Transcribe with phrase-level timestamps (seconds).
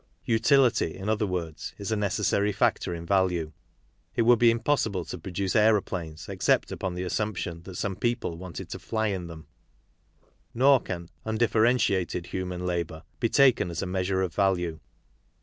[0.27, 2.91] Utilit y, iji_other^wordSj_i_s_a._neces.^s.a
[4.15, 8.67] it wcmld be impossible to produce aeroplanes except" upon the assumption that some people wanted
[8.69, 9.45] to fly in them.
[10.55, 14.79] Nor can" undifferentiated human labour" be taken as a measure of value.